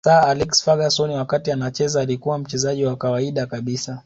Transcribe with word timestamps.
Sir 0.05 0.13
Alex 0.21 0.61
Ferguson 0.63 1.11
wakati 1.11 1.51
anacheza 1.51 2.01
alikuwa 2.01 2.37
mchezaji 2.37 2.85
wa 2.85 2.95
kawaida 2.95 3.45
kabisa 3.45 3.99